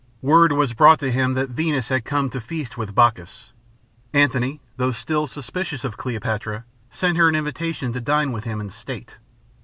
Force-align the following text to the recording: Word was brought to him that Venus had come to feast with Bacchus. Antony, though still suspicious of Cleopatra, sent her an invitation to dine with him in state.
Word 0.23 0.51
was 0.51 0.73
brought 0.73 0.97
to 1.01 1.11
him 1.11 1.35
that 1.35 1.51
Venus 1.51 1.89
had 1.89 2.05
come 2.05 2.27
to 2.31 2.41
feast 2.41 2.75
with 2.75 2.95
Bacchus. 2.95 3.51
Antony, 4.15 4.59
though 4.77 4.89
still 4.91 5.27
suspicious 5.27 5.83
of 5.83 5.95
Cleopatra, 5.95 6.63
sent 6.89 7.19
her 7.19 7.29
an 7.29 7.35
invitation 7.35 7.93
to 7.93 8.01
dine 8.01 8.31
with 8.31 8.43
him 8.43 8.59
in 8.59 8.71
state. 8.71 9.19